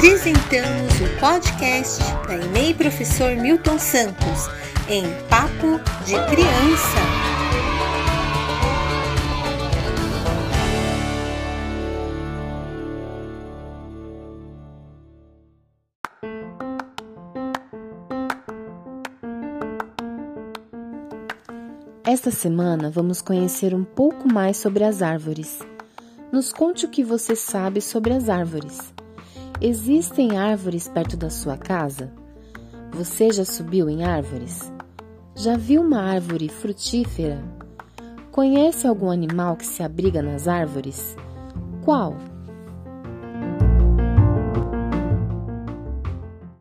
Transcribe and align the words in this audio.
Apresentamos 0.00 0.94
o 0.98 1.20
podcast 1.20 2.02
da 2.26 2.34
EMEI 2.34 2.72
Professor 2.72 3.36
Milton 3.36 3.78
Santos 3.78 4.48
em 4.88 5.02
Papo 5.28 5.78
de 6.06 6.14
Criança. 6.30 7.00
Esta 22.06 22.30
semana 22.30 22.88
vamos 22.88 23.20
conhecer 23.20 23.74
um 23.74 23.84
pouco 23.84 24.26
mais 24.26 24.56
sobre 24.56 24.82
as 24.82 25.02
árvores. 25.02 25.58
Nos 26.32 26.54
conte 26.54 26.86
o 26.86 26.88
que 26.88 27.04
você 27.04 27.36
sabe 27.36 27.82
sobre 27.82 28.14
as 28.14 28.30
árvores. 28.30 28.98
Existem 29.62 30.38
árvores 30.38 30.88
perto 30.88 31.18
da 31.18 31.28
sua 31.28 31.54
casa? 31.54 32.10
Você 32.92 33.30
já 33.30 33.44
subiu 33.44 33.90
em 33.90 34.02
árvores? 34.02 34.72
Já 35.36 35.54
viu 35.54 35.82
uma 35.82 36.00
árvore 36.00 36.48
frutífera? 36.48 37.44
Conhece 38.32 38.86
algum 38.86 39.10
animal 39.10 39.56
que 39.56 39.66
se 39.66 39.82
abriga 39.82 40.22
nas 40.22 40.48
árvores? 40.48 41.14
Qual? 41.84 42.16